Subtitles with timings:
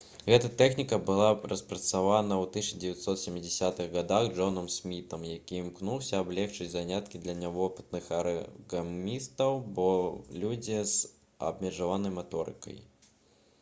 [0.27, 8.07] гэта тэхніка была распрацавана ў 1970-х гадах джонам смітам які імкнуўся аблягчыць заняткі для нявопытных
[8.21, 9.89] арыгамістаў або
[10.45, 11.13] людзей з
[11.51, 12.81] абмежаванай маторыкай